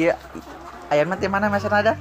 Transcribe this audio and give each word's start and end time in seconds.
kia 0.00 0.16
ayam 0.88 1.12
mati 1.12 1.28
mana 1.28 1.52
meser 1.52 1.68
ada 1.68 1.92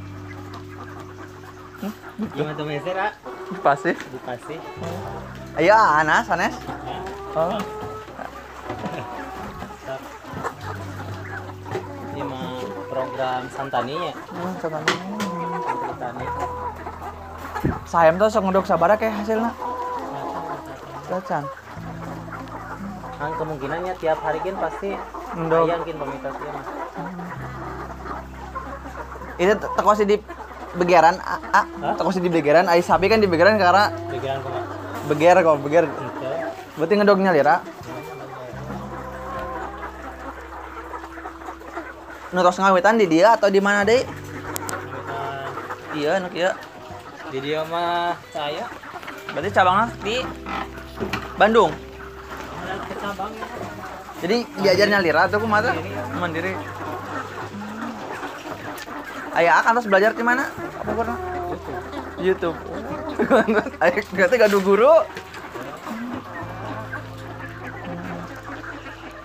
Gimana 2.32 2.52
tuh 2.52 2.64
meser, 2.64 2.96
ah? 2.96 3.12
pasti 3.60 3.92
Dikasih. 3.92 4.60
ayo 5.56 5.76
anas 5.76 6.28
anes 6.30 6.56
oh 7.36 7.60
Ini 12.10 12.24
mah 12.24 12.56
program 12.88 13.42
Santani 13.50 13.96
ya. 13.96 14.14
hmm, 14.16 14.54
coba 14.60 14.78
Santri 14.80 15.94
Tani. 15.98 16.26
sayam 17.86 18.16
tuh 18.16 18.28
sok 18.28 18.44
ngedok 18.46 18.64
sabar 18.64 18.96
kayak 18.96 19.16
hasilnya 19.18 19.52
Cacan. 21.10 21.44
Kan 23.18 23.32
kemungkinannya 23.36 23.94
tiap 23.98 24.20
hari 24.20 24.40
kan 24.40 24.56
pasti 24.58 24.96
Ndok. 25.36 25.68
ayang 25.68 25.84
kan 25.84 25.96
komunitasnya 25.98 26.50
mah. 26.50 26.66
Itu 29.40 29.56
teko 29.56 29.92
si 29.96 30.04
di 30.04 30.20
begeran, 30.76 31.16
a, 31.24 31.64
teko 31.96 32.12
si 32.12 32.20
di 32.20 32.28
begeran, 32.28 32.68
ai 32.68 32.84
sapi 32.84 33.08
kan 33.08 33.24
di 33.24 33.26
begeran 33.26 33.56
karena 33.56 33.88
Pikiran 34.12 34.38
kok. 34.44 34.54
beger 35.08 35.36
kok 35.40 35.58
beger. 35.64 35.84
Gitu. 35.88 36.28
Berarti 36.76 36.94
ngedognya 37.00 37.32
lira. 37.32 37.56
Nutos 42.30 42.60
ngawitan 42.62 43.00
di 43.00 43.10
dia 43.10 43.34
atau 43.34 43.50
di 43.50 43.58
mana 43.58 43.82
deh? 43.82 44.06
Iya, 45.98 46.22
nuk 46.22 46.36
iya. 46.38 46.54
Di 47.34 47.40
dia 47.42 47.66
mah 47.66 48.14
saya 48.30 48.70
Berarti 49.30 49.50
cabangnya 49.54 49.88
di 50.02 50.16
Bandung. 51.38 51.72
Jadi 54.20 54.38
diajarnya 54.60 55.00
lira 55.00 55.32
atau 55.32 55.40
kumata? 55.40 55.72
Mandiri. 56.20 56.54
Ayah 59.34 59.62
akan 59.62 59.72
terus 59.78 59.90
belajar 59.90 60.12
di 60.18 60.26
mana? 60.26 60.50
Apa 60.82 60.92
pernah? 60.94 61.18
YouTube. 62.20 62.58
Ayah 63.84 64.04
berarti 64.12 64.36
gaduh 64.42 64.62
guru. 64.64 64.94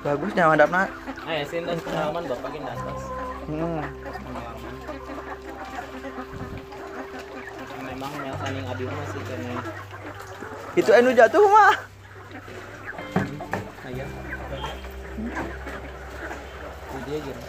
Bagus 0.05 0.31
jangan 0.37 0.61
hadapna. 0.61 0.85
Ayo 1.25 1.43
sih 1.49 1.65
dan 1.65 1.81
pengalaman 1.81 2.23
bapak 2.29 2.51
kan 2.53 2.65
atas. 2.69 3.03
Hmm. 3.49 3.81
Memang 7.81 8.13
melsaning 8.21 8.67
adi 8.69 8.85
mah 8.85 9.07
sih 9.09 9.23
kene. 9.25 9.57
Itu 10.77 10.91
anu 10.93 11.11
jatuh 11.17 11.45
mah. 11.49 11.75
Ayah. 13.89 14.09
Di 16.93 16.99
dia 17.09 17.19
gitu. 17.25 17.43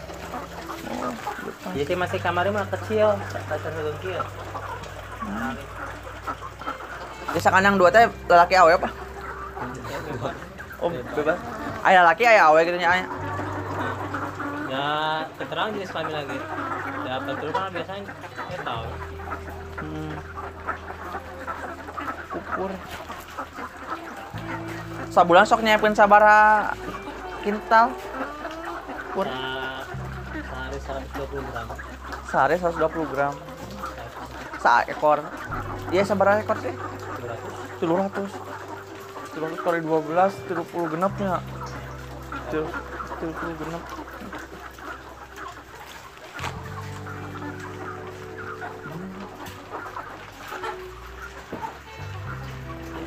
Jadi 1.74 1.92
masih 1.98 2.18
kamarnya 2.22 2.52
mah 2.54 2.68
kecil, 2.70 3.18
kacar 3.50 3.72
kecil. 3.74 4.22
Bisa 7.34 7.48
kan 7.50 7.64
yang 7.64 7.76
dua 7.76 7.90
teh 7.90 8.06
lelaki 8.30 8.54
awe 8.54 8.72
apa? 8.78 8.88
Oh, 10.80 10.92
bebas. 10.92 11.38
Ayah 11.82 12.02
laki 12.04 12.22
ayah 12.28 12.52
awe 12.52 12.60
gitu 12.62 12.78
nya 12.78 12.88
aya. 12.92 13.06
Ya, 14.68 14.88
keterangan 15.40 15.72
jenis 15.72 15.90
kelamin 15.90 16.14
lagi. 16.14 16.38
Ya, 17.06 17.14
betul 17.22 17.48
kan 17.54 17.70
biasanya 17.72 18.12
ya 18.52 18.58
tahu. 18.60 18.86
Hmm. 19.80 20.14
Ukur. 22.36 22.70
Sabulan 25.08 25.48
sok 25.48 25.64
nyiapin 25.64 25.96
sabara 25.96 26.72
kintal. 27.40 27.88
Ukur. 29.12 29.24
Nah, 29.24 29.36
sehari 29.36 29.54
120 29.54 29.55
gram. 31.44 31.68
Sehari 32.30 32.54
120 32.56 33.12
gram. 33.12 33.34
Sa 34.62 34.82
ekor. 34.88 35.20
Iya 35.92 36.02
sabara 36.06 36.40
ekor 36.40 36.56
sih? 36.60 36.74
200. 37.80 38.28
700. 38.28 38.56
700 39.36 39.60
kali 39.60 39.78
12, 39.84 40.32
70 40.48 40.92
genapnya. 40.96 41.44
70 42.48 43.60
genap. 43.60 43.82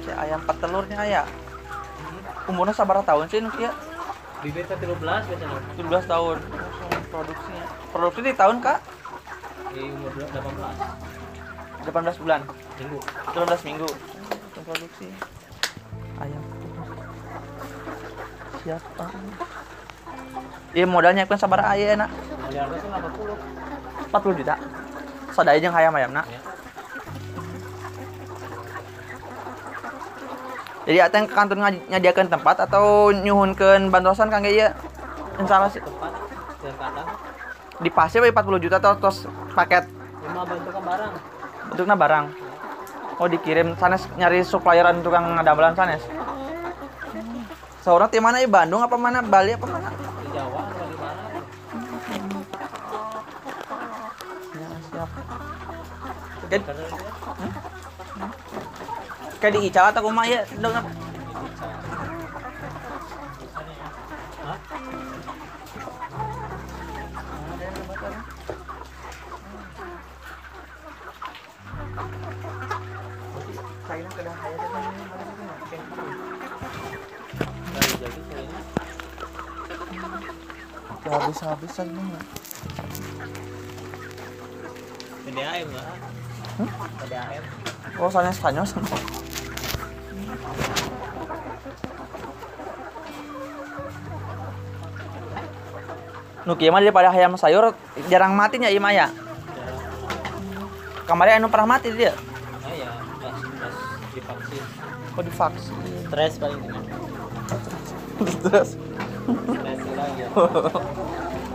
Cek 0.05 0.17
ayam 0.21 0.41
petelurnya 0.45 0.97
ayah. 1.01 1.25
Umurnya 2.45 2.77
sabar 2.77 3.01
tahun 3.01 3.25
sih 3.25 3.41
Nukia? 3.41 3.73
Bibitnya 4.45 4.77
13 4.77 5.01
biasanya. 5.01 5.59
17 5.81 6.05
tahun. 6.05 6.37
Produksinya. 7.09 7.65
Produksi 7.89 8.19
di 8.21 8.33
tahun 8.37 8.61
kak? 8.61 8.79
Di 9.73 9.81
umur 9.81 10.13
18 10.13 11.89
18 11.89 12.21
bulan. 12.21 12.41
minggu. 12.77 12.99
18 13.33 13.67
minggu. 13.67 13.89
Untuk 14.29 14.63
produksi. 14.65 15.07
Ayam. 16.21 16.43
Siapa? 18.61 19.05
Iya 20.77 20.85
modalnya 20.85 21.25
kan 21.25 21.41
sabar 21.41 21.65
ayah 21.73 21.97
nak. 22.05 22.13
Miliarnya 22.45 22.77
sih 22.77 22.89
80. 22.93 24.13
40 24.13 24.39
juta. 24.45 24.55
Sadaya 25.33 25.57
jeung 25.57 25.73
hayam 25.73 25.97
ayam 25.97 26.13
nak. 26.13 26.29
Ya. 26.29 26.41
Jadi 30.89 30.99
ateng 31.05 31.25
ke 31.29 31.33
kantor 31.37 31.57
nyadiakeun 31.89 32.29
tempat 32.29 32.65
atau 32.69 33.13
nyuhunkeun 33.13 33.93
bantuan 33.93 34.29
kangge 34.29 34.53
ieu? 34.53 34.69
Instalasi 35.37 35.81
Tempat 35.81 36.28
kata 36.75 37.03
di 37.79 37.89
pasir 37.89 38.19
we 38.19 38.29
40 38.35 38.59
juta 38.59 38.75
atau 38.77 38.99
tos 38.99 39.23
paket 39.55 39.87
lima 40.19 40.43
bentuknya 40.43 40.81
barang. 40.83 41.13
bentuknya 41.71 41.95
barang. 41.95 42.25
Oh 43.19 43.27
dikirim 43.27 43.75
sanes 43.79 44.07
nyari 44.19 44.43
supplieran 44.43 44.99
tukang 45.03 45.35
ngadamelan 45.35 45.75
sanes. 45.75 46.03
Seorang 47.79 48.11
di 48.11 48.19
mana 48.19 48.43
ya 48.43 48.47
Bandung 48.51 48.83
apa 48.83 48.95
mana 48.99 49.23
Bali 49.23 49.55
apa 49.55 49.63
mana? 49.67 49.87
Di 49.95 50.27
Jawa 50.35 50.61
atau 50.67 50.85
di 50.87 50.97
mana? 50.99 51.21
Ya, 54.55 54.67
siap. 54.91 55.09
Kayak, 59.39 59.51
di 59.55 59.59
Ical 59.71 59.85
atau 59.95 60.03
kumaha 60.03 60.27
ya 60.27 60.43
dong 60.59 60.75
habis-habisan 81.09 81.87
banget. 81.89 82.23
PDAM 85.25 85.69
lah. 85.73 85.89
Hmm? 86.57 86.69
PDAM. 87.05 87.43
Oh, 87.97 88.09
soalnya 88.09 88.33
Spanyol 88.33 88.65
sama. 88.65 88.87
Nuki 96.47 96.65
mah 96.73 96.81
daripada 96.81 97.13
ayam 97.13 97.37
sayur 97.37 97.77
jarang 98.09 98.33
matinya 98.33 98.71
iya 98.71 98.81
ya. 98.81 99.07
Jarang. 99.11 99.11
Kamarnya 101.05 101.37
anu 101.37 101.47
pernah 101.51 101.77
mati 101.77 101.93
dia. 101.93 102.15
Ah 102.65 102.73
ya, 102.73 102.89
pas 103.21 103.37
pas 103.37 103.75
divaksin. 104.17 104.63
Oh 105.13 105.21
divaksin. 105.21 105.75
Stres 106.09 106.33
paling 106.41 106.61
Stres. 108.33 108.69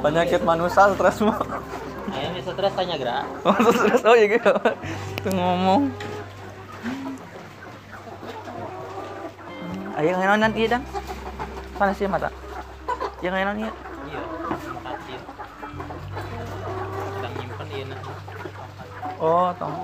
Penyakit 0.01 0.41
manusia 0.43 0.89
stres 0.93 1.19
mah. 1.21 1.39
Ayamnya 2.13 2.43
stres 2.45 2.73
tanya 2.77 2.97
gerak. 3.01 3.25
Oh 3.49 3.57
stres 3.73 4.03
oh 4.05 4.15
iya 4.15 4.27
gitu. 4.29 4.53
Tuh 5.25 5.33
ngomong. 5.33 5.83
Ayo 9.95 10.11
ngayon 10.19 10.41
nanti 10.43 10.67
dan. 10.67 10.83
Panas 11.75 11.99
sih 11.99 12.07
mata. 12.07 12.31
Yang 13.23 13.35
ngayon 13.35 13.57
iya. 13.59 13.73
Iya. 14.05 14.23
Sedang 17.15 17.33
nyimpen 17.39 17.67
iya 17.71 17.85
nah. 17.89 17.99
Oh, 19.23 19.49
tong. 19.57 19.75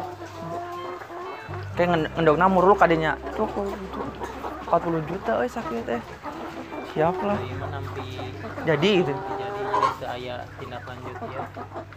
Kayak 1.79 1.89
ngen- 1.97 2.11
ngendogna 2.19 2.47
murul 2.51 2.75
kadinya. 2.77 3.17
Tuh 3.33 3.47
kok 3.49 3.65
itu 3.65 4.01
40 4.69 5.09
juta 5.09 5.31
euy 5.41 5.51
sakit 5.51 5.83
teh. 5.83 6.03
Siap 6.91 7.17
lah. 7.23 7.39
Jadi 7.39 7.55
mah 7.55 7.69
nampi 7.71 8.09
Jadi 8.67 8.91
gitu. 9.01 9.13
jadi 9.15 9.61
jadi 9.71 9.91
saya 10.03 10.35
tindak 10.59 10.83
lanjut 10.85 11.17
ya. 11.31 11.45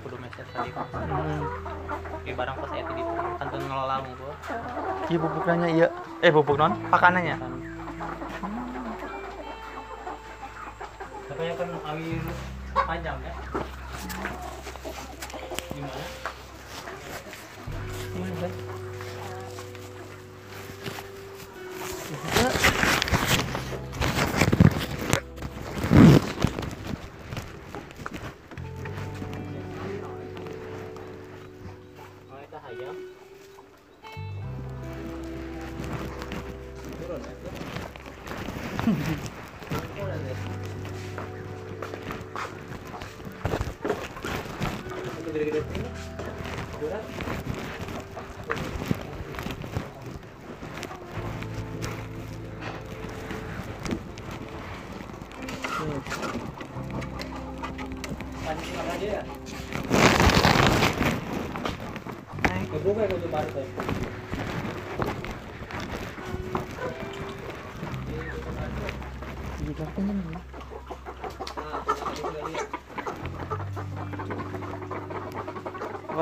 Kudu 0.05 0.15
meser 0.21 0.45
tadi. 0.53 0.69
Hmm. 0.69 1.41
Di 2.21 2.31
barang 2.31 2.55
pas 2.61 2.69
saya 2.69 2.83
di 2.93 3.03
kantor 3.41 3.59
ngelola 3.65 3.95
gua. 4.05 4.33
Iya 5.09 5.17
bubuk 5.17 5.43
nanya 5.49 5.67
iya. 5.73 5.87
Eh 6.21 6.29
bubuk 6.29 6.55
non 6.61 6.77
pakanannya. 6.93 7.35
Kan. 7.41 7.53
Tapi 11.33 11.43
kan 11.57 11.69
awi 11.89 12.05
panjang 12.77 13.17
ya. 13.17 13.33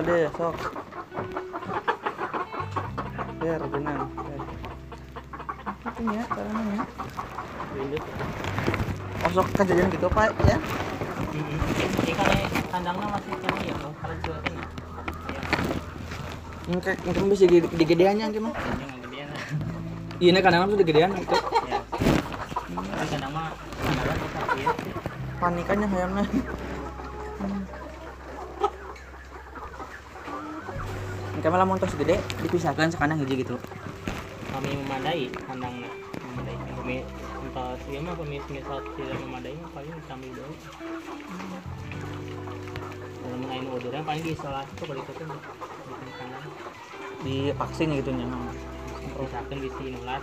Apa 0.02 0.10
deh, 0.10 0.34
sok. 0.34 0.58
Biar 3.38 3.62
benang. 3.70 4.10
Itu 5.78 6.02
ya, 6.10 6.24
caranya 6.26 6.64
ya. 6.74 6.84
Oh, 9.22 9.30
sok 9.30 9.48
kejadian 9.62 9.94
gitu, 9.94 10.10
Pak, 10.10 10.34
ya. 10.50 10.58
Ini 12.02 12.14
kan 12.18 12.30
kandangnya 12.74 13.14
masih 13.14 13.34
kena 13.46 13.62
ya, 13.62 13.74
kalau 13.78 13.94
kalau 14.02 14.16
jual 14.26 14.40
kan 14.42 14.54
ya. 14.58 15.42
Mungkin 16.66 16.94
mungkin 17.06 17.24
bisa 17.30 17.46
di, 17.46 17.58
di 17.62 17.84
gedeannya 17.86 18.26
gimana? 18.34 18.58
Gedean. 19.06 19.30
Iya, 20.18 20.30
nih 20.34 20.42
kadang 20.42 20.66
tuh 20.66 20.82
gedean 20.82 21.14
gitu. 21.14 21.38
Ya. 21.70 21.78
Kan 23.06 23.20
nama 23.22 23.54
kandangnya 23.86 24.28
sakit. 24.34 24.66
Panikannya 25.38 25.88
hayamnya. 25.94 26.26
Mungkin 31.42 31.58
malah 31.58 31.66
montos 31.66 31.98
gede 31.98 32.22
dipisahkan 32.46 32.94
sekarang 32.94 33.18
hiji 33.18 33.42
gitu. 33.42 33.58
Kami 34.54 34.78
memadai 34.78 35.26
kandangnya. 35.50 35.90
Memadai. 36.22 36.54
Kami 36.78 36.96
entah 37.42 37.74
sih 37.82 37.98
mah 37.98 38.14
kami 38.14 38.38
misal 38.46 38.78
tidak 38.94 39.18
memadai 39.26 39.58
paling 39.74 39.90
kami 40.06 40.30
dulu. 40.38 40.54
Kalau 43.26 43.38
mengain 43.42 43.66
odornya 43.74 44.06
paling 44.06 44.22
diisolasi 44.22 44.70
tuh 44.78 44.86
balik 44.86 45.02
itu 45.02 45.24
di 45.26 46.14
kandang. 46.14 46.46
Di 47.26 47.38
vaksin 47.58 47.90
gitu 47.90 48.14
nya. 48.14 48.26
Misalkan 49.18 49.58
bisa 49.66 49.82
nular. 49.82 50.22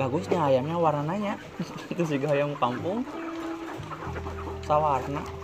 Bagus 0.00 0.24
deh 0.32 0.40
ayamnya 0.40 0.80
warnanya. 0.80 1.36
Itu 1.92 2.08
juga 2.08 2.32
ayam 2.32 2.56
kampung. 2.56 3.04
Sawarna. 4.64 5.39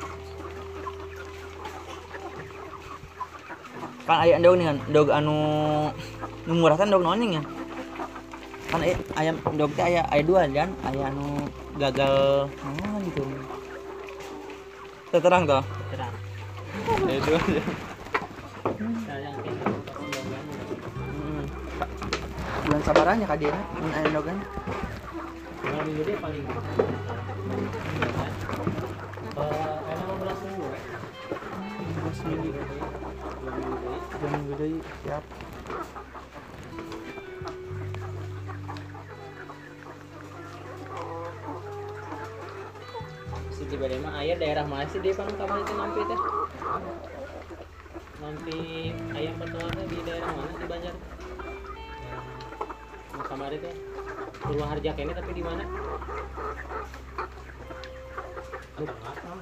Kan 4.07 4.23
ayam 4.23 4.39
dog 4.39 4.55
nih 4.55 4.67
kan, 4.71 4.79
dog 4.95 5.09
anu 5.11 5.37
nu 6.47 6.53
murah 6.55 6.79
kan 6.79 6.87
dog 6.87 7.03
noning 7.03 7.43
ya. 7.43 7.43
Kan 8.71 8.81
ay- 8.87 9.03
ayam 9.19 9.35
dog 9.59 9.75
teh 9.75 9.83
aya 9.83 10.07
aya 10.15 10.23
dua 10.23 10.47
kan, 10.47 10.71
aya 10.87 11.11
anu 11.11 11.43
gagal 11.75 12.47
oh 12.47 12.99
gitu. 13.03 13.23
Terang 15.11 15.43
toh. 15.43 15.63
Terang. 15.91 16.15
Aya 17.03 17.19
dua. 17.19 17.41
Nah, 18.77 19.17
yang 19.19 19.35
kayak 19.43 19.57
gitu, 19.59 19.75
pasti 19.87 20.05
jawabannya. 20.07 20.55
Hmm. 20.95 21.43
Bulan 22.63 22.83
sabarannya 22.87 23.27
ka 23.27 23.37
dia 23.39 23.59
mun 23.83 23.91
aya 23.91 24.09
dogan. 24.15 24.39
Dia 25.67 26.17
paling 26.23 26.47
karena 29.37 30.05
15 30.15 30.41
minggu. 30.47 30.67
Bos 32.07 32.19
minggu. 32.23 32.51
Minggu 34.17 34.53
deui 34.57 34.81
siap. 35.05 35.21
Si 43.53 43.63
Cibade 43.69 44.01
mah 44.01 44.17
aya 44.17 44.41
daerah 44.41 44.65
mana 44.65 44.89
sih 44.89 45.05
dia 45.05 45.13
kan 45.13 45.29
kamar 45.37 45.61
itu 45.61 45.73
nampi 45.77 46.01
teh? 46.09 46.21
Nampi 48.25 48.59
ayam 49.13 49.35
petuanya 49.37 49.85
di 49.85 49.99
daerah 50.01 50.29
mana 50.33 50.53
di 50.57 50.65
Banjar? 50.65 50.95
Yang 53.13 53.25
kamar 53.29 53.51
itu 53.53 53.71
Purwaharja 54.41 54.91
kayaknya 54.97 55.15
tapi 55.21 55.31
di 55.37 55.43
mana? 55.45 55.65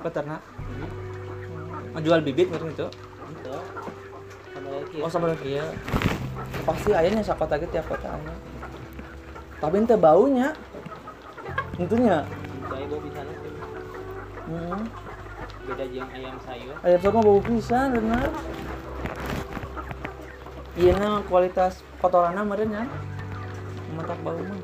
Peternak. 0.02 0.42
Hmm. 0.42 2.02
Jual 2.02 2.20
bibit 2.26 2.50
gitu 2.50 2.66
itu. 2.66 2.88
Itu. 4.54 4.62
Sama 4.62 4.70
lagi. 4.70 4.96
Oh 5.02 5.10
sama 5.10 5.26
lagi 5.34 5.50
ya. 5.58 5.66
Pasti 6.62 6.90
ayamnya 6.94 7.26
sakota 7.26 7.58
gitu 7.58 7.74
tiap 7.74 7.90
kota 7.90 8.06
aya. 8.06 8.34
Tapi 9.58 9.82
ente 9.82 9.98
baunya. 9.98 10.54
Tentunya. 11.74 12.22
Bisa 12.84 13.20
nanti. 13.26 13.48
Hmm. 14.46 14.82
Beda 15.66 15.84
jeung 15.90 16.10
ayam 16.14 16.36
sayur. 16.46 16.74
Ayam 16.86 17.00
sama 17.02 17.18
bau 17.18 17.40
pisan 17.42 17.98
bener. 17.98 18.30
Iya 20.78 20.92
nah 20.98 21.18
kualitas 21.26 21.82
kotorannya 21.98 22.42
meureun 22.46 22.70
ya. 22.70 22.84
Mantap 23.98 24.18
bau 24.22 24.38
mah. 24.38 24.60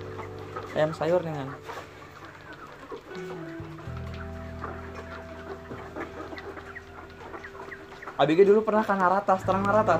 Ayam 0.78 0.94
sayur 0.94 1.18
nih 1.26 1.34
kan. 8.20 8.28
Abige 8.28 8.44
dulu 8.44 8.60
pernah 8.60 8.84
ke 8.84 8.92
Naratas, 8.92 9.40
terang 9.48 9.64
apa? 9.64 9.96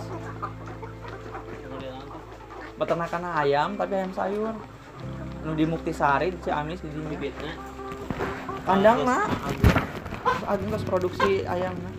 Peternakan 2.77 3.23
ayam 3.41 3.81
tapi 3.81 3.93
ayam 3.97 4.13
sayur. 4.13 4.55
Nu 5.41 5.57
di 5.57 5.65
Muktisari 5.65 6.37
di 6.37 6.39
Ciamis 6.45 6.85
di. 6.85 6.93
Bibitnya. 6.93 7.57
Kandang 8.69 9.09
mah. 9.09 9.25
Agung 10.45 10.69
terus 10.69 10.85
produksi 10.85 11.49
ayam 11.49 11.73
nah. 11.81 11.93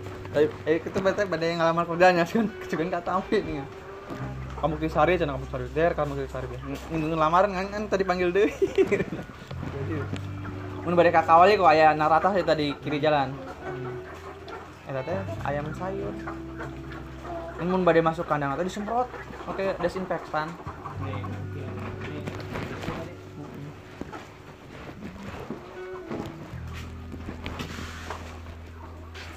Eh, 0.63 0.79
kita 0.79 1.01
berarti 1.01 1.27
pada 1.27 1.43
yang 1.43 1.59
ngalaman 1.59 1.83
kerjanya 1.89 2.23
kan, 2.23 2.47
kan 2.69 2.87
nggak 2.87 3.03
tahu 3.03 3.21
ini. 3.35 3.59
Kamu 4.61 4.77
di 4.77 4.89
sari, 4.93 5.17
cina 5.17 5.33
kamu 5.33 5.49
sari 5.49 5.65
der, 5.73 5.91
kamu 5.97 6.21
di 6.21 6.29
sari. 6.29 6.45
Nunggu 6.93 7.17
lamaran 7.17 7.51
kan, 7.51 7.65
kan 7.73 7.83
tadi 7.89 8.05
panggil 8.05 8.29
deh. 8.29 8.47
Mun 10.85 10.93
bade 10.93 11.11
kakawali 11.11 11.57
kok 11.57 11.67
aya 11.67 11.97
narata 11.97 12.29
tadi 12.45 12.77
kiri 12.79 13.01
jalan. 13.01 13.33
Eh 14.91 15.03
teh 15.07 15.23
ayam 15.47 15.71
sayur. 15.71 16.11
Ini 17.63 17.63
mun 17.63 17.87
bade 17.87 18.03
masuk 18.03 18.27
kandang 18.27 18.59
tadi 18.59 18.67
disemprot 18.67 19.07
pakai 19.47 19.79
desinfektan. 19.79 20.51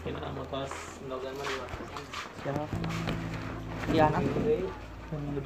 Kena 0.03 0.35
mah 0.35 0.43
dua. 1.47 1.67
Iya 3.95 4.11
anak. 4.11 4.27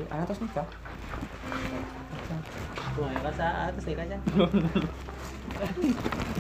Anak 0.08 0.24
terus 0.32 0.40
nikah. 0.40 0.64
Tuh, 2.96 3.12
ya 3.12 3.20
rasa 3.20 3.76
nih 3.76 3.92
kan. 3.92 4.20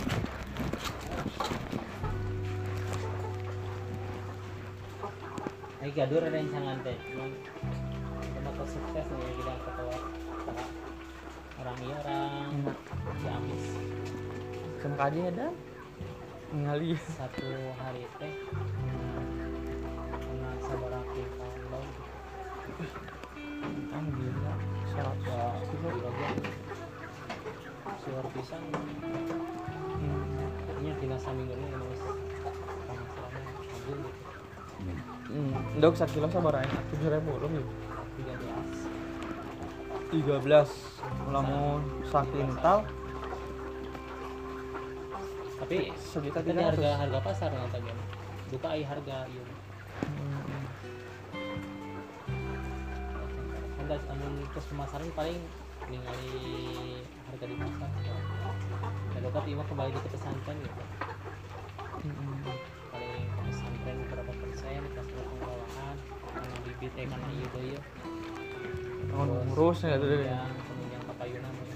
Ay, 5.88 5.96
gadur 5.96 6.20
ada 6.20 6.36
yang 6.36 6.52
sangat 6.52 6.84
teh. 6.84 7.00
Cuman 7.00 7.32
kenapa 8.20 8.60
sukses 8.68 9.08
nih 9.08 9.32
kita 9.40 9.52
ketua 9.56 9.96
orang 11.64 11.78
iya 11.80 11.96
orang. 12.04 12.52
Ciamis 13.24 13.64
Sama 14.84 14.96
kadi 15.00 15.18
ada. 15.32 15.48
Ngali. 16.52 16.92
satu 16.92 17.48
hari 17.80 18.04
teh 18.20 18.32
kena 20.12 20.50
sabaraki 20.60 21.22
kalau 21.40 21.82
Kan 23.88 24.04
gila. 24.12 24.54
Syarat 24.92 25.18
ya 25.24 25.40
suar 27.96 28.24
pisang 28.36 28.64
Hmm. 29.96 30.84
ini 30.84 30.92
tina 31.00 31.16
saminggu 31.16 31.56
ini 31.56 31.66
harus 31.72 32.02
sama 32.84 33.04
selama 33.08 33.40
agung 33.72 34.00
gitu 34.04 34.28
Hmm. 35.28 35.52
Dok 35.78 35.94
satu 35.94 36.12
kilo 36.18 36.26
sabar 36.28 36.54
aja. 36.58 36.78
Tujuh 36.90 37.08
ribu 37.08 37.32
lebih. 37.38 37.62
tiga 38.18 38.34
belas 38.34 38.78
Tiga 40.10 40.36
belas. 40.42 40.70
Lamun 41.30 41.80
sakintal 42.08 42.82
tapi 45.58 45.90
sejuta 45.98 46.38
tiga 46.40 46.70
harga 46.70 46.80
ratus. 46.80 47.00
harga 47.02 47.18
pasar 47.20 47.50
yang 47.50 47.68
tadi 47.68 47.90
buka 48.48 48.68
ai 48.72 48.82
harga 48.86 49.26
iya 49.28 49.44
Hmm. 49.98 50.62
kan 53.74 53.84
gas 53.90 54.04
amun 54.14 54.46
ke 54.46 54.60
pemasaran 54.70 55.10
paling 55.18 55.42
ningali 55.90 57.02
harga 57.02 57.44
di 57.50 57.56
pasar 57.58 57.90
dan 59.10 59.20
dekat 59.26 59.44
ima 59.50 59.64
kembali 59.66 59.90
ke 59.90 60.08
pesantren 60.14 60.56
gitu 60.62 60.82
paling 62.94 63.26
pesantren 63.42 63.96
berapa 64.06 64.32
persen 64.38 64.80
pas 64.94 65.06
anu 66.78 66.86
bibit 66.86 66.94
teh 66.94 67.04
kana 67.10 67.26
ieu 67.34 67.48
deui 67.50 67.78
Oh, 69.18 69.26
ngurus 69.26 69.82
ya 69.82 69.98
tuh. 69.98 70.14
yang 70.14 70.46
penunjang 70.62 71.02
kapayunan 71.10 71.50
ya. 71.50 71.74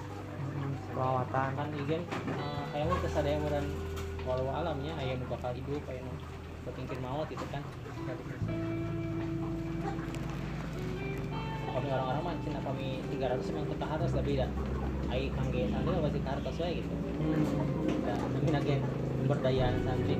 Perawatan. 0.94 1.48
kan 1.58 1.68
igen 1.74 2.02
uh, 2.38 2.70
aya 2.70 2.86
mah 2.86 2.96
geus 3.02 3.18
ada 3.18 3.28
yang 3.34 3.42
meureun 3.42 3.66
walau 4.22 4.46
alamnya 4.54 4.94
aya 4.94 5.18
nu 5.18 5.26
bakal 5.26 5.50
hidup 5.50 5.82
aya 5.90 6.06
nu 6.06 6.12
bertingkir 6.62 6.98
maut 7.02 7.26
itu 7.26 7.42
kan. 7.50 7.62
Kami 11.72 11.88
orang-orang 11.90 12.22
mah 12.22 12.34
cina 12.46 12.60
kami 12.62 13.02
300 13.10 13.42
memang 13.50 13.66
tetap 13.74 13.88
harus 13.90 14.10
tapi 14.14 14.30
dah. 14.38 14.50
Ai 15.10 15.22
kangge 15.34 15.62
santri 15.72 15.98
masih 15.98 16.22
harus 16.22 16.56
wae 16.62 16.72
gitu. 16.78 16.94
Dan 18.06 18.16
tapi 18.22 18.48
nagen 18.54 18.80
pemberdayaan 19.18 19.74
santri. 19.82 20.14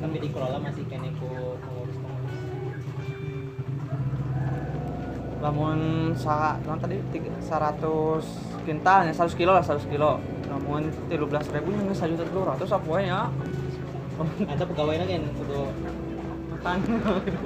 Kami 0.00 0.16
dikelola 0.24 0.56
masih 0.62 0.84
kene 0.88 1.12
ku 1.20 1.58
Lamun 5.44 5.78
sa 6.16 6.56
non 6.64 6.80
tadi 6.80 6.96
tiga- 7.12 7.36
100 7.36 8.24
kintal 8.64 9.04
ya 9.04 9.12
100 9.12 9.36
kilo 9.36 9.52
lah 9.52 9.60
100 9.60 9.84
kilo. 9.86 10.16
Namun 10.48 10.88
13 11.12 11.52
ribu 11.52 11.68
nya 11.70 11.84
geus 11.84 12.00
1 12.00 12.16
juta 12.16 12.24
200 12.56 12.64
apa 12.72 12.92
ya? 12.98 13.20
atau 14.46 14.64
pegawai 14.70 14.94
nagen 15.02 15.26
kudu 15.34 15.66
Makan. 16.54 16.78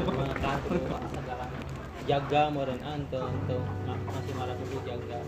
makan 0.05 0.57
segala 1.09 1.45
jaga 2.05 2.43
meureun 2.53 2.77
ente 2.85 3.17
ente 3.19 3.57
ma- 3.89 4.05
masih 4.05 4.35
malah 4.37 4.55
kudu 4.55 4.77
jaga. 4.85 5.19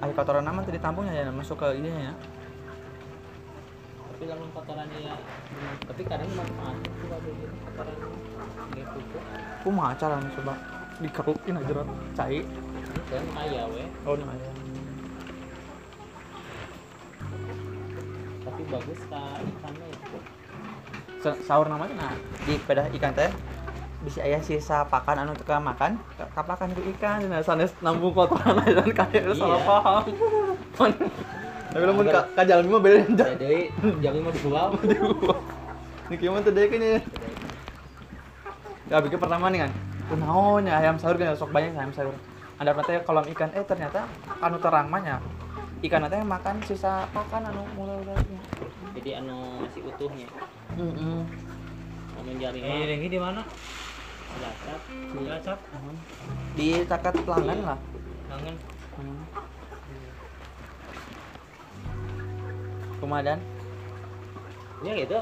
Air 0.00 0.12
kotoran 0.14 0.46
aman 0.46 0.62
tadi 0.64 0.78
tampungnya 0.80 1.12
ya 1.12 1.28
masuk 1.28 1.60
ke 1.60 1.76
ini 1.76 1.90
ya. 1.90 2.14
Tapi 4.20 4.28
lamun 4.28 4.52
kotoran 4.52 4.84
ya 4.92 5.16
tapi 5.88 6.02
kadang 6.04 6.28
manfaat 6.36 6.76
tuh 6.76 7.08
ada 7.08 7.24
gitu 7.24 7.56
kotoran 7.64 7.96
nggak 8.68 8.86
pupuk 8.92 9.22
Kumaha 9.64 9.96
cara 9.96 10.20
coba 10.36 10.54
dikerukin 11.00 11.56
aja 11.56 11.72
rot 11.72 11.88
cai. 12.12 12.44
dan 13.08 13.24
kaya 13.32 13.64
we 13.72 13.88
Oh, 14.04 14.12
nah 14.14 14.36
ya. 14.36 14.52
tapi 18.44 18.62
bagus 18.68 19.00
ka 19.08 19.22
ikannya 19.40 19.86
itu 19.88 20.18
Sa- 21.20 21.40
Sahur 21.40 21.72
namanya 21.72 21.96
nah 21.96 22.12
di 22.44 22.60
pedah 22.60 22.92
ikan 22.92 23.16
teh 23.16 23.32
bisa 24.04 24.20
aya 24.20 24.36
sisa 24.40 24.84
pakan 24.84 25.24
anu 25.24 25.32
teka 25.32 25.56
makan 25.56 25.96
ka- 26.12 26.28
kapakan 26.36 26.76
ku 26.76 26.84
ikan 26.92 27.24
dan 27.24 27.40
sanes 27.40 27.72
nambung 27.80 28.12
kotoran 28.12 28.60
aja 28.60 28.84
kan 28.84 29.08
kayak 29.08 29.32
Iya. 29.32 29.32
salah 29.34 29.60
paham. 29.64 30.04
Tapi 31.70 31.84
lamun 31.86 32.06
ka 32.10 32.20
ka 32.34 32.42
jalan 32.42 32.66
mah 32.66 32.82
beda 32.82 33.24
jadi 33.38 33.70
jam 34.02 34.12
lima 34.14 34.30
dijual 34.34 34.74
Ini 36.10 36.18
gimana 36.18 36.42
tuh 36.42 36.50
deh 36.50 36.66
kayaknya. 36.66 37.06
Ya 38.90 38.98
bikin 38.98 39.22
pertama 39.22 39.46
nih 39.46 39.62
kan. 39.62 39.70
Kunaon 40.10 40.66
ya 40.66 40.82
ayam 40.82 40.98
sahur 40.98 41.14
kan 41.14 41.38
sok 41.38 41.54
banyak 41.54 41.70
ayam 41.78 41.94
sahur. 41.94 42.10
Ada 42.58 42.74
nanti 42.74 42.98
kolam 43.06 43.22
ikan 43.30 43.54
eh 43.54 43.62
ternyata 43.62 44.10
anu 44.42 44.58
terang 44.58 44.90
mah 44.90 44.98
nya. 44.98 45.22
Ikan 45.86 46.02
nanti 46.02 46.18
makan 46.18 46.58
sisa 46.66 47.06
pakan 47.14 47.46
anu 47.54 47.62
mulai-mulainya. 47.78 48.42
jadi 48.90 49.22
anu 49.22 49.62
masih 49.62 49.86
utuhnya 49.86 50.26
Heeh. 50.74 51.22
mau 52.10 52.22
mencari 52.26 52.58
Eh, 52.58 52.98
ini 52.98 53.06
di 53.06 53.18
mana? 53.22 53.46
Cilacap 54.34 54.80
Cilacap. 55.14 55.58
Di 56.58 56.68
takat 56.90 57.14
pelanggan 57.22 57.58
lah. 57.70 57.78
Kangen. 58.26 58.56
Hmm. 58.98 59.22
Kumadan. 63.00 63.38
ya 64.80 64.96
gitu. 64.96 65.12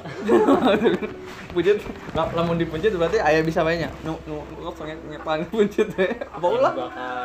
Puncit, 1.54 1.82
la- 2.14 2.30
lamun 2.30 2.62
dipuncit 2.62 2.94
berarti 2.94 3.18
ayah 3.18 3.42
bisa 3.42 3.66
banyak. 3.66 3.90
Nu 4.06 4.14
nu 4.22 4.38
nu 4.54 4.70
pengen 4.70 5.02
ngepan 5.10 5.42
puncit 5.50 5.90
teh. 5.98 6.14
Apa 6.30 6.46
ulah? 6.46 6.70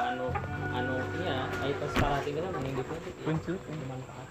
Anu 0.09 0.33
anu 0.73 0.93
iya 1.21 1.45
ayo 1.61 1.73
pas 1.77 1.89
sekarang 1.93 2.21
tinggal 2.25 2.49
mending 2.49 2.73
dipuncit 2.81 3.53
ya 3.61 3.73
dimakan 3.77 4.25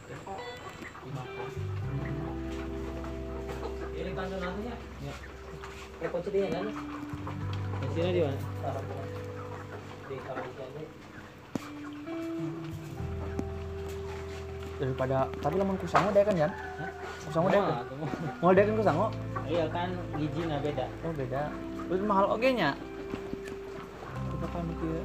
ini 3.95 4.11
kantor 4.11 4.39
nantinya 4.43 4.75
ya 6.03 6.09
puncit 6.11 6.33
ini 6.35 6.49
kan? 6.51 6.67
Di 7.79 7.87
sini 7.95 8.11
di 8.11 8.21
mana? 8.27 8.39
Di 10.11 10.17
kamar 10.19 10.43
ikannya 10.43 11.02
Daripada 14.83 15.31
tapi 15.39 15.63
lamun 15.63 15.79
kusango 15.79 16.11
deh 16.11 16.27
kan? 16.27 16.35
Hah? 16.35 16.51
Kusango 17.31 17.47
deh 17.55 17.63
kan? 17.63 17.87
Mau 18.43 18.51
deh 18.51 18.67
kan 18.67 18.75
kusango? 18.75 19.07
iya 19.43 19.67
kan 19.71 19.91
gizinya 20.19 20.59
beda 20.59 20.87
Oh 21.07 21.13
beda. 21.15 21.43
Terus 21.87 22.03
mahal 22.03 22.27
oge 22.35 22.51
nya. 22.51 22.75
Kita 24.27 24.47
kan 24.51 24.63
mikir. 24.67 25.03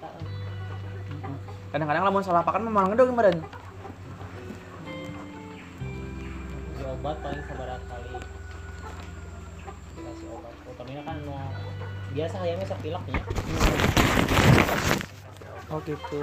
tak 0.00 0.12
Kadang-kadang 1.70 2.04
lamun 2.10 2.22
salah 2.26 2.42
pakan 2.42 2.66
memang 2.66 2.90
ngedog 2.90 3.14
kemarin. 3.14 3.38
obat 7.00 7.16
paling 7.24 7.42
seberapa 7.48 7.80
kali 7.88 8.12
dikasih 9.96 10.26
obat 10.36 10.52
utamanya 10.68 11.02
kan 11.08 11.16
biasa 12.12 12.36
ayamnya 12.44 12.66
sok 12.68 12.80
pileknya 12.84 13.20
Oh 15.80 15.88
gitu. 15.88 16.20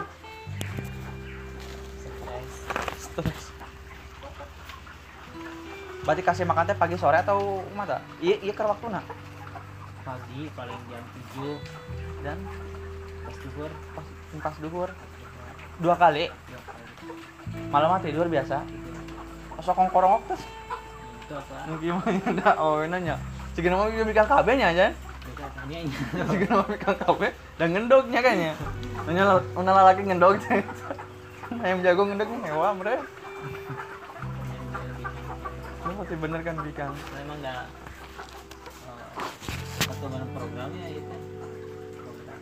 Stres. 3.02 3.44
Berarti 6.06 6.22
kasih 6.22 6.46
makan 6.46 6.70
teh 6.70 6.78
pagi 6.78 6.94
sore 6.94 7.18
atau 7.26 7.66
mata? 7.74 7.98
Iya 8.22 8.38
iya 8.46 8.54
ke 8.54 8.62
waktu 8.62 8.86
nak. 8.94 9.02
pagi 10.06 10.48
paling 10.56 10.80
jam 10.88 11.04
7 11.36 12.24
Dan 12.24 12.38
pas 13.28 13.36
duhur 13.44 13.72
pas 13.92 14.06
pas 14.40 14.56
duhur 14.62 14.90
dua 15.84 16.00
kali. 16.00 16.32
dua 16.32 16.62
kali 16.64 16.86
Malam 17.74 17.98
mah 17.98 18.02
tidur 18.06 18.30
biasa. 18.30 18.62
Osok 19.58 19.74
kongkorong 19.74 20.22
terus. 20.30 20.46
itu 21.26 21.34
apa 21.34 21.76
gimana 21.82 22.50
oh 22.62 22.86
nanya. 22.86 23.18
Cik 23.58 23.74
nama 23.74 23.90
bikin 23.90 24.22
KB 24.22 24.48
nya 24.54 24.70
aja. 24.70 24.86
Cik 26.30 26.46
nama 26.46 26.64
bikin 26.70 26.94
KB 26.94 27.22
dan 27.58 27.68
ngendognya 27.74 28.22
kayaknya. 28.22 28.54
Nanya 29.08 29.40
una 29.56 29.72
lalaki 29.72 30.04
ngendog. 30.04 30.36
Ayam 31.64 31.80
jago 31.80 32.04
ngendognya 32.04 32.52
hewa 32.52 32.76
mereka. 32.76 33.08
Lu 35.88 35.92
pasti 35.96 36.16
bener 36.20 36.40
kan 36.44 36.56
bikin. 36.60 36.92
memang 37.16 37.38
nggak 37.40 37.64
eh, 38.84 39.08
perkembangan 39.88 40.30
programnya 40.36 40.86
itu 40.92 41.16
program 41.96 42.40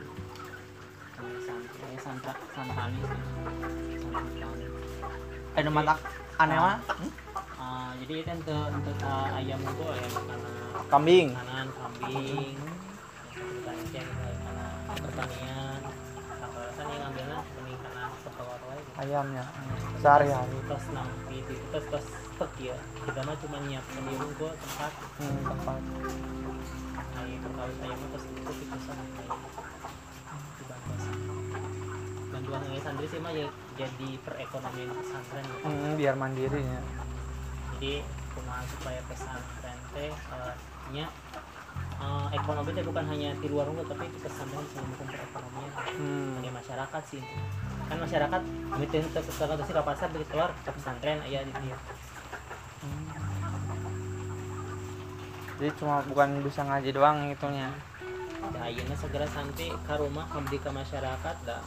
Eh, 1.21 1.37
sant- 1.45 1.69
eh, 1.85 1.97
santra 2.01 2.33
santani 2.57 2.99
Ada 5.55 5.69
mata 5.69 5.93
aneh 6.35 6.57
mah. 6.57 6.77
Ah, 7.55 7.93
jadi 8.01 8.13
itu 8.25 8.31
untuk 8.33 8.65
untuk 8.73 8.97
ah, 9.05 9.37
ayam 9.37 9.61
itu 9.61 9.83
ayam 9.85 10.11
karena 10.25 10.49
Kambing. 10.89 11.27
kanan 11.31 11.67
kambing 11.69 12.57
pertanian 14.95 15.79
rata-rata 16.75 16.91
yang 16.91 17.03
ngambilnya 17.05 17.39
mending 17.55 17.79
karena. 17.79 18.03
Ayamnya. 18.95 19.43
Sehari-hari. 19.95 20.57
terus 20.61 20.85
nampi 20.91 21.35
itu 21.39 21.53
terus 21.71 21.85
terus 21.87 22.05
stek 22.29 22.51
ya 22.59 22.75
kita 23.01 23.19
mah 23.23 23.35
cuma 23.39 23.57
nyiapkan 23.61 24.01
di 24.01 24.13
rumah 24.13 24.53
tempat 24.55 24.91
Hmm, 25.15 25.39
tepat. 25.41 25.81
ayam 27.15 27.39
perkawin 27.41 27.77
ayam 27.81 27.99
terus 28.05 28.25
itu 28.27 28.51
itu 28.61 28.77
sama 28.83 29.03
ayam 29.15 29.39
bantuan 32.29 32.61
dari 32.61 32.81
santri 32.83 33.07
sih 33.07 33.19
mah 33.19 33.31
ya 33.31 33.47
jadi 33.75 34.09
perekonomian 34.21 34.89
pesantren 34.93 35.43
gitu. 35.45 35.63
Hmm, 35.63 35.91
biar 35.95 36.15
mandirinya. 36.15 36.79
jadi 37.73 37.93
kumaha 38.31 38.63
supaya 38.69 38.99
pesantren 39.07 39.77
teh 39.91 40.11
eh, 40.11 40.53
nya 40.91 41.05
eh, 42.01 42.27
ekonomi 42.35 42.69
teh 42.75 42.83
bukan 42.83 43.05
hanya 43.07 43.29
di 43.39 43.47
luar 43.47 43.65
rumah 43.69 43.85
tapi 43.87 44.09
di 44.11 44.19
pesantren 44.19 44.61
bisa 44.67 44.79
mendukung 44.83 45.07
perekonomian 45.07 45.71
Hmm. 45.95 46.41
dari 46.43 46.51
masyarakat 46.51 47.03
sih. 47.07 47.21
Kan 47.87 47.97
masyarakat 48.01 48.41
sekarang 49.25 49.63
sih 49.63 49.73
ke 49.75 49.83
pasar 49.85 50.07
begitu 50.11 50.29
keluar 50.35 50.51
ke 50.51 50.71
pesantren 50.73 51.19
aya 51.23 51.45
di 51.45 51.53
dia. 51.63 51.77
Jadi 55.55 55.71
cuma 55.79 56.03
bukan 56.03 56.43
bisa 56.43 56.67
ngaji 56.67 56.89
doang 56.91 57.31
itunya. 57.31 57.71
da 58.45 58.69
ayeuna 58.69 58.93
segera 58.93 59.25
sampai 59.25 59.73
ke 59.73 59.93
rumah 59.97 60.29
kembali 60.29 60.61
ke 60.61 60.69
masyarakat 60.69 61.35
dah. 61.49 61.63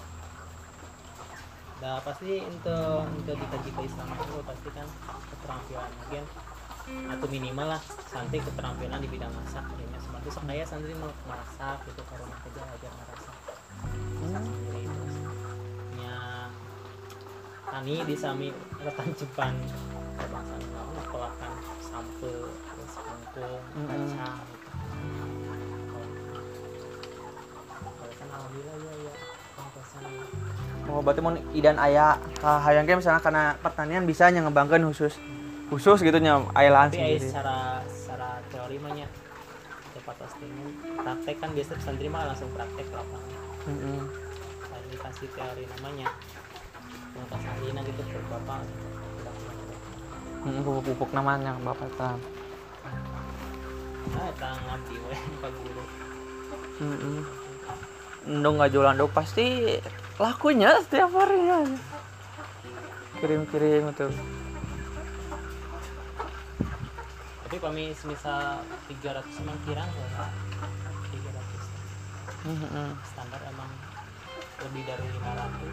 Dah 1.82 1.99
pasti 2.06 2.38
untuk 2.47 3.02
untuk 3.18 3.35
dikaji 3.35 3.70
ke 3.75 3.82
Islam 3.82 4.14
itu 4.14 4.38
pasti 4.47 4.68
kan 4.70 4.87
keterampilan 5.26 5.90
mungkin 5.99 6.25
atau 6.88 7.26
minimal 7.28 7.76
lah 7.76 7.80
santri 8.09 8.38
keterampilan 8.40 9.00
di 9.00 9.09
bidang 9.09 9.33
masak. 9.33 9.64
Kayaknya 9.68 9.99
seperti 10.00 10.28
sok 10.33 10.45
daya 10.49 10.64
santri 10.64 10.92
mau 10.97 11.12
masak 11.28 11.85
gitu 11.88 12.00
rumah 12.04 12.38
kerja 12.45 12.62
aja 12.64 12.88
masak 12.97 13.16
masak 14.18 14.42
sendiri 14.45 14.88
tani 17.68 17.95
di 18.09 18.16
sami 18.16 18.49
retan 18.80 19.09
cepan 19.12 19.54
kebangsan 20.18 20.61
mau 20.73 20.88
ngekolakan 20.99 21.52
sampe 21.78 22.33
terus 22.50 22.95
kangkung 22.97 23.61
kacang 23.87 24.40
gitu. 24.50 24.68
Kalau 27.78 28.14
kan 28.18 28.28
alhamdulillah 28.35 28.76
ya 28.83 28.92
ya 28.99 29.14
pengkosan 29.54 30.02
Oh, 30.88 31.04
berarti 31.04 31.21
mau 31.21 31.37
idan 31.52 31.76
aya 31.76 32.16
ka 32.40 32.59
hayang 32.64 32.88
misalnya 32.88 33.21
karena 33.21 33.54
pertanian 33.61 34.09
bisa 34.09 34.33
nya 34.33 34.40
ngembangkeun 34.40 34.88
khusus 34.88 35.21
khusus 35.68 35.98
gitu 36.00 36.18
nya 36.18 36.40
aya 36.56 36.70
lahan 36.72 36.88
tapi 36.88 36.98
aya 36.98 37.16
sendiri. 37.16 37.28
secara 37.28 37.58
secara 37.87 38.28
teori 38.48 38.76
mah 38.80 38.92
nya 38.96 39.06
tepat 39.92 40.16
pasti 40.16 40.46
praktek 40.96 41.37
kan 41.38 41.50
biasa 41.52 41.72
santri 41.80 42.08
mah 42.08 42.22
langsung 42.25 42.48
praktek 42.52 42.87
ke 42.88 42.94
lapangan 42.96 43.30
Heeh. 43.68 44.00
saya 44.64 44.82
dikasih 44.88 45.28
teori 45.32 45.64
namanya 45.76 46.08
pengetas 47.12 47.40
salina 47.42 47.80
gitu 47.84 48.02
ke 48.02 48.18
bapak 48.28 48.60
Heeh, 50.38 50.60
pupuk-pupuk 50.62 51.10
namanya 51.12 51.52
Bapak 51.60 51.90
tah. 51.98 52.14
nah 54.08 54.25
eta 54.25 54.50
ngabdi 54.56 54.94
we 55.04 55.16
ka 55.37 55.48
guru 55.52 55.82
Heeh. 56.78 57.20
Endong 58.28 58.54
nggak 58.56 58.70
jualan 58.70 58.94
dong 58.94 59.10
pasti 59.10 59.76
lakunya 60.16 60.78
setiap 60.84 61.10
harinya. 61.10 61.64
Kirim-kirim 63.18 63.88
itu. 63.88 64.06
Tapi 67.48 67.64
kami 67.64 67.96
semisal 67.96 68.60
300 68.92 69.24
emang 69.40 69.56
kirang 69.64 69.88
ya 69.88 70.04
300 72.44 72.44
Heeh. 72.44 72.90
standar 73.08 73.40
emang 73.48 73.72
lebih 74.68 74.84
dari 74.84 75.08
500 75.16 75.72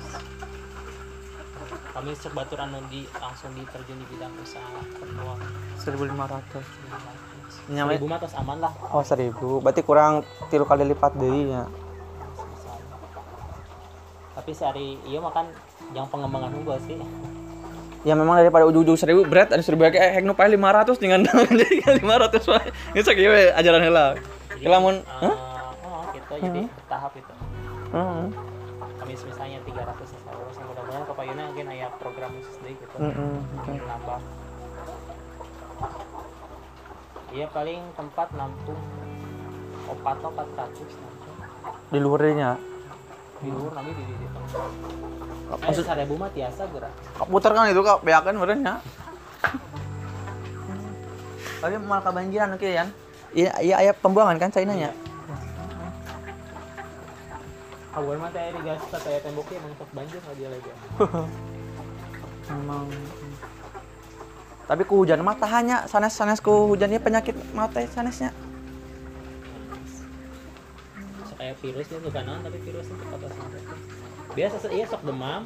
kami 1.91 2.15
cek 2.15 2.31
batur 2.31 2.63
anu 2.63 2.79
di 2.87 3.03
langsung 3.19 3.51
diterjun 3.51 3.99
di 3.99 4.07
bidang 4.07 4.31
usaha 4.39 4.87
perluan 4.95 5.35
1500. 5.75 6.63
500 6.63 7.67
Nyampe- 7.67 7.99
seribu 7.99 8.07
mah 8.07 8.23
aman 8.23 8.57
lah 8.63 8.71
Oh, 8.95 9.03
1000. 9.03 9.59
Berarti 9.59 9.83
kurang 9.83 10.23
tilu 10.47 10.63
kali 10.63 10.87
lipat 10.87 11.11
deui 11.19 11.51
ya. 11.51 11.67
tapi 14.31 14.55
sehari 14.55 14.95
iya 15.03 15.19
makan 15.19 15.51
yang 15.91 16.07
pengembangan 16.07 16.55
unggul 16.55 16.79
sih 16.79 16.95
Ya 18.05 18.13
memang 18.13 18.37
daripada 18.37 18.69
ujung-ujung 18.69 19.01
seribu 19.01 19.25
berat 19.25 19.49
ada 19.49 19.65
seribu 19.65 19.81
kayak 19.89 20.21
hek 20.21 20.23
nu 20.23 20.37
pae 20.37 20.45
500 20.45 21.01
dengan 21.01 21.25
jadi 21.59 21.75
kan 21.81 21.93
500 21.97 22.51
wae. 22.53 22.69
Geus 22.93 23.09
kieu 23.09 23.33
we 23.33 23.49
ajaran 23.49 23.81
heula. 23.81 24.13
Jadi, 24.55 24.71
Lamun, 24.71 25.01
eh, 25.01 25.25
oh 25.25 25.35
gitu 26.15 26.33
jadi 26.39 26.61
tahap 26.87 27.11
itu 27.13 27.33
Heeh. 27.91 28.25
kami 28.97 29.13
misalnya 29.13 29.59
300 29.67 30.09
selalu 30.09 30.43
saya 30.55 30.65
mudah-mudahan 30.71 31.05
kepayuna 31.11 31.41
mungkin 31.51 31.65
aya 31.69 31.87
program 31.99 32.31
khusus 32.39 32.55
deh 32.63 32.73
gitu 32.73 32.95
Heeh. 32.97 33.35
mungkin 33.51 33.81
nambah 33.83 34.19
iya 37.35 37.45
paling 37.51 37.81
tempat 37.99 38.27
nampung 38.33 38.79
opat 39.85 40.17
opat 40.23 40.47
ratus 40.55 40.91
Di 41.85 41.99
luarnya. 42.01 42.57
Di 43.41 43.49
luar 43.51 43.71
nanti 43.75 43.91
di 43.91 44.03
di 44.07 44.27
tempat 44.31 44.49
eh 45.45 45.67
Maksud 45.69 45.85
seribu 45.85 46.13
mah 46.15 46.29
tiasa 46.31 46.63
gerak 46.71 46.93
puter 47.27 47.51
kan 47.51 47.67
itu 47.69 47.81
kak 47.83 47.99
beakan 48.01 48.33
meureun 48.39 48.59
nya. 48.63 48.75
Tapi 51.61 51.75
mal 51.81 52.01
kebanjiran 52.03 52.53
oke 52.53 52.67
ya. 52.67 52.85
Iya 53.35 53.51
iya 53.59 53.75
aya 53.81 53.91
pembuangan 53.95 54.37
kan 54.39 54.51
caina 54.51 54.73
nya. 54.75 54.91
kawan 57.95 58.19
mah 58.19 58.27
teh 58.27 58.51
gas 58.59 58.83
teh 58.91 59.23
temboknya 59.23 59.55
emang 59.63 59.73
sok 59.79 59.89
banjir 59.95 60.19
nggak 60.19 60.35
dia 60.35 60.49
lagi 60.51 60.69
Memang 62.51 62.85
tapi 64.65 64.81
ku 64.83 65.05
hujan 65.05 65.21
mah 65.21 65.37
tahannya 65.37 65.85
sanes-sanes 65.85 66.41
ku 66.41 66.73
hujannya 66.73 66.97
penyakit 66.97 67.37
mata 67.53 67.85
sanesnya. 67.85 68.33
Kayak 71.45 71.61
virus 71.61 71.85
itu 71.93 72.01
bukan 72.01 72.23
naon 72.25 72.41
tapi 72.41 72.57
virus 72.65 72.89
itu 72.89 73.05
sampai 73.05 73.61
biasa 74.33 74.55
iya 74.73 74.85
sok 74.89 75.05
demam 75.05 75.45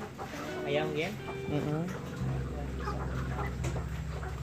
ayam 0.64 0.88
gen 0.96 1.12
Heeh. 1.52 1.84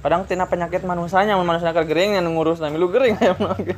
Kadang 0.04 0.22
tina 0.22 0.46
penyakit 0.46 0.86
manusianya, 0.86 1.34
manusia 1.34 1.74
keur 1.74 1.82
gering 1.82 2.14
yang 2.14 2.30
ngurus 2.30 2.62
nami 2.62 2.78
lu 2.78 2.92
gering 2.92 3.18
aya 3.18 3.34
mah 3.42 3.58
ge. 3.58 3.74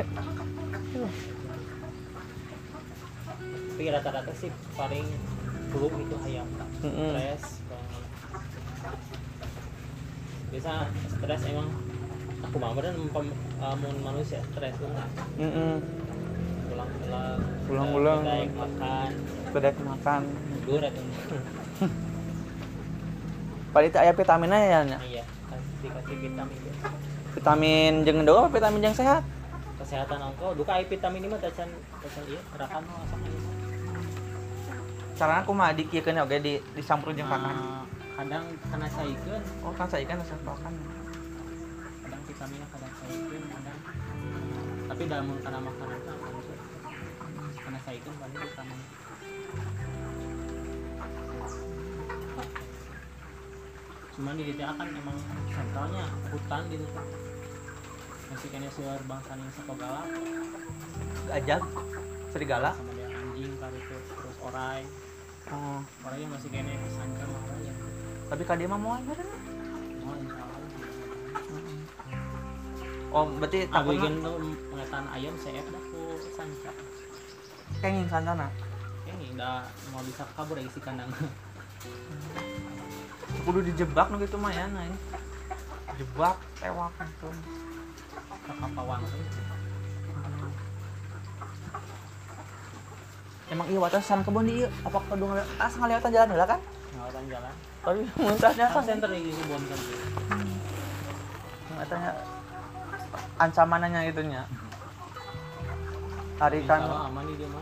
tapi 3.73 3.95
rata-rata 3.95 4.33
sih 4.35 4.51
paling 4.75 5.07
flu 5.71 5.87
itu 6.03 6.17
ayam 6.27 6.51
Heeh. 6.83 7.11
stres 7.14 7.62
banget. 7.71 8.05
biasa 10.51 10.73
stres 11.14 11.43
emang 11.47 11.69
aku 12.43 12.57
mau 12.59 12.75
bener 12.75 12.93
mun 12.99 13.97
manusia 14.03 14.43
stres 14.51 14.75
banget 14.83 15.11
Heeh. 15.38 15.79
pulang-pulang 15.79 16.08
Pulang-pulang. 17.68 18.20
naik 18.24 18.51
makan 18.57 19.11
makan. 19.85 20.20
tidur 20.29 20.81
atau 20.81 21.03
Paling 23.68 23.90
teh 23.92 24.01
aya 24.01 24.12
vitaminnya 24.16 24.59
ya 24.59 24.81
iya 25.05 25.24
kasih 25.48 25.74
dikasih 25.85 26.16
vitamin. 26.24 26.59
Vitamin 27.37 27.92
jeung 28.09 28.18
endo 28.24 28.33
apa 28.40 28.48
vitamin 28.48 28.81
jeung 28.81 28.96
sehat? 28.96 29.22
kesehatan 29.79 30.18
engkau 30.20 30.53
duka 30.59 30.74
ai 30.74 30.85
vitamin 30.85 31.22
ini 31.22 31.31
mah 31.31 31.38
tacan 31.38 31.70
tacan 32.03 32.22
iya 32.27 32.40
gerakan 32.51 32.83
mah 32.83 32.98
asal 33.07 33.18
ini 33.22 33.38
Carana 35.18 35.42
kumaha 35.42 35.74
dikiekeun 35.74 36.18
oge 36.22 36.38
di 36.38 36.55
disamprut 36.79 37.14
jeung 37.18 37.27
pakan. 37.27 37.55
Ah, 37.55 37.83
kadang 38.18 38.44
kena 38.70 38.87
saikeun 38.87 39.42
Oh 39.66 39.74
kan 39.74 39.87
saya 39.90 40.07
kan 40.07 40.18
asal 40.22 40.38
pakan. 40.42 40.74
kadang 42.03 42.22
vitaminnya 42.27 42.66
kadang 42.74 42.92
saikeun 43.03 43.42
kadang 43.51 43.79
tapi 44.88 45.03
dalam 45.05 45.27
karena 45.44 45.61
makanan 45.61 46.01
saikeun 47.88 48.16
paling 48.20 48.37
vitamin 48.37 48.81
cuman 54.12 54.35
di 54.37 54.44
DTA 54.53 54.72
kan 54.77 54.88
emang 54.92 55.16
sentralnya 55.48 56.05
hutan 56.29 56.62
gitu 56.68 56.85
kan 56.92 57.07
masih 58.29 58.48
kena 58.53 58.68
suar 58.77 59.01
bangsa 59.09 59.40
yang 59.40 59.53
seko 59.57 59.72
galak. 59.81 60.05
Ajak 61.33 61.64
serigala. 62.29 62.77
sama 62.77 62.92
dia 62.92 63.09
anjing 63.09 63.57
kali 63.57 63.81
itu. 63.81 63.96
Terus 64.05 64.37
orai. 64.44 64.85
Oh, 65.48 65.81
orai 66.05 66.18
yang 66.20 66.33
masih 66.37 66.53
kena 66.53 66.77
sangka 66.92 67.24
mah 67.24 67.40
orai 67.40 67.72
ya. 67.72 67.74
Tapi 68.29 68.42
dia 68.61 68.68
mah 68.68 68.81
moal 68.85 69.01
meureun. 69.01 69.33
mau 70.05 70.12
insya 70.20 70.44
Allah 70.44 70.61
Oh, 73.16 73.24
berarti 73.40 73.59
takutna 73.72 73.96
ingin 73.96 74.14
tuh 74.20 74.37
pengetan 74.77 75.05
ayam 75.09 75.35
saya 75.40 75.64
dah 75.64 75.83
ku 75.88 76.20
sangka 76.37 76.72
kenging 77.79 78.09
santana. 78.11 78.51
ini 79.09 79.33
udah 79.35 79.62
mau 79.95 80.03
bisa 80.05 80.23
kabur 80.37 80.59
isi 80.59 80.79
kandang 80.83 81.09
Kudu 83.47 83.64
dijebak 83.64 84.11
nu 84.11 84.19
gitu 84.21 84.37
mah 84.37 84.53
ya 84.53 84.67
nah. 84.69 84.83
ini. 84.85 84.99
Jebak 85.97 86.37
tewak 86.61 86.93
gitu. 87.01 87.29
pawang 88.75 89.03
Emang 93.49 93.67
iya 93.73 93.81
watas 93.81 94.05
san 94.05 94.21
kebun 94.21 94.45
di 94.45 94.61
ieu 94.61 94.69
apa 94.85 95.01
kudu 95.09 95.25
ngale- 95.25 95.49
ah 95.57 95.73
ngaliwatan 95.73 96.11
jalan 96.12 96.29
heula 96.37 96.45
kan? 96.45 96.61
ngawatan 96.93 97.25
jalan 97.33 97.55
Tapi 97.81 98.01
muntahnya 98.21 98.67
kan 98.69 98.85
center 98.85 99.09
di 99.09 99.33
sini 99.33 99.45
bom 99.49 99.62
kan 99.64 99.81
katanya 101.79 102.11
ancamannya 103.38 104.11
itu 104.11 104.21
Insya 106.38 106.70
kan 106.70 106.87
aman 106.87 107.27
nih 107.27 107.35
dia 107.35 107.51
mah. 107.51 107.59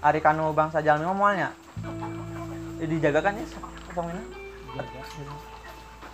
Ari 0.00 0.24
kanu 0.24 0.56
bangsa 0.56 0.80
jalmi 0.80 1.04
mah 1.04 1.12
moalnya. 1.12 1.52
Eh, 2.80 2.88
dijaga 2.88 3.20
kan 3.20 3.36
ya 3.36 3.44
samina. 3.92 4.24
jaga 4.76 5.00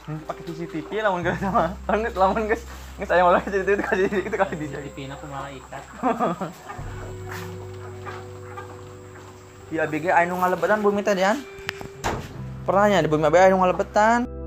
Hmm, 0.03 0.19
pakai 0.27 0.43
CCTV 0.51 1.07
lamun 1.07 1.23
geus 1.23 1.39
sama. 1.39 1.79
Lamun 1.87 2.11
lamun 2.19 2.51
geus 2.51 2.67
geus 2.99 3.15
aya 3.15 3.23
malah 3.23 3.39
CCTV 3.47 3.79
itu 3.79 3.87
kasih 3.87 4.11
itu 4.11 4.35
kasih 4.35 4.59
dijaga. 4.59 4.83
di 4.83 4.91
pina 4.91 5.15
aku 5.15 5.31
malaikat 5.31 5.79
Di 9.71 9.79
ABG 9.79 10.11
aya 10.11 10.27
nu 10.27 10.43
ngalebetan 10.43 10.83
bumi 10.83 11.07
teh 11.07 11.15
Dian. 11.15 11.39
Pernah 12.67 12.91
nya 12.91 12.99
di 12.99 13.07
bumi 13.07 13.31
ABG 13.31 13.39
aya 13.39 13.55
nu 13.55 13.63
ngalebetan. 13.63 14.42